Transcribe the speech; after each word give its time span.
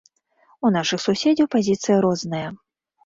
У 0.67 0.71
нашых 0.77 1.03
суседзяў 1.05 1.47
пазіцыі 1.57 2.01
розныя. 2.07 2.49